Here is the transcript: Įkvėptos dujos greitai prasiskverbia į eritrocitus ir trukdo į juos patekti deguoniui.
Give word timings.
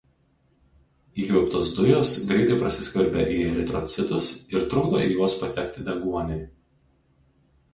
Įkvėptos 1.23 1.73
dujos 1.79 2.13
greitai 2.31 2.57
prasiskverbia 2.61 3.25
į 3.33 3.35
eritrocitus 3.51 4.31
ir 4.57 4.67
trukdo 4.73 5.05
į 5.09 5.13
juos 5.13 5.37
patekti 5.43 5.89
deguoniui. 5.91 6.41